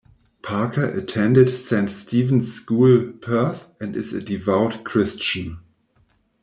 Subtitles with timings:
[0.41, 5.59] Parker attended Saint Stephen's School, Perth and is a devout Christian.